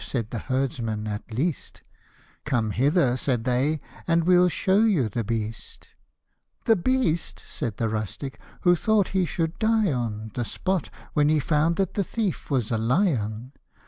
said 0.03 0.31
the 0.31 0.39
herdsman," 0.49 1.05
at 1.07 1.31
least;"" 1.31 1.83
Come 2.43 2.71
hither/' 2.71 3.19
said 3.19 3.43
they," 3.43 3.79
and 4.07 4.23
we'll 4.23 4.49
show 4.49 4.79
you 4.81 5.07
the 5.09 5.23
beast."" 5.23 5.89
The 6.65 6.73
least!" 6.75 7.43
said 7.47 7.77
the 7.77 7.87
rustic, 7.87 8.39
who 8.61 8.75
thought 8.75 9.09
he 9.09 9.25
should 9.25 9.59
die 9.59 9.91
on 9.91 10.31
The 10.33 10.43
spot, 10.43 10.89
when 11.13 11.29
he 11.29 11.39
found 11.39 11.75
that 11.75 11.93
the 11.93 12.03
thief 12.03 12.49
was 12.49 12.71
a 12.71 12.79
lion 12.79 13.51